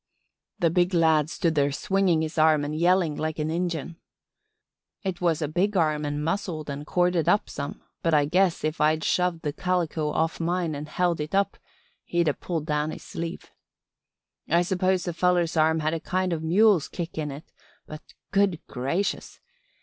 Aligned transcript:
The 0.57 0.71
big 0.71 0.95
lad 0.95 1.29
stood 1.29 1.53
there 1.53 1.71
swinging 1.71 2.23
his 2.23 2.39
arm 2.39 2.65
and 2.65 2.75
yelling 2.75 3.15
like 3.17 3.37
an 3.37 3.51
Injun. 3.51 3.97
It 5.03 5.21
was 5.21 5.43
a 5.43 5.47
big 5.47 5.77
arm 5.77 6.05
and 6.05 6.23
muscled 6.25 6.71
and 6.71 6.87
corded 6.87 7.29
up 7.29 7.47
some 7.51 7.83
but 8.01 8.11
I 8.11 8.25
guess 8.25 8.63
if 8.63 8.81
I'd 8.81 9.03
shoved 9.03 9.43
the 9.43 9.53
calico 9.53 10.09
off 10.09 10.39
mine 10.39 10.73
and 10.73 10.89
held 10.89 11.19
it 11.21 11.35
up 11.35 11.55
he'd 12.03 12.27
a 12.27 12.33
pulled 12.33 12.65
down 12.65 12.89
his 12.89 13.03
sleeve. 13.03 13.51
I 14.49 14.63
suppose 14.63 15.03
the 15.03 15.13
feller's 15.13 15.55
arm 15.55 15.81
had 15.81 15.93
a 15.93 15.99
kind 15.99 16.33
of 16.33 16.41
a 16.41 16.47
mule's 16.47 16.87
kick 16.87 17.19
in 17.19 17.29
it, 17.29 17.51
but, 17.85 18.01
good 18.31 18.59
gracious! 18.65 19.39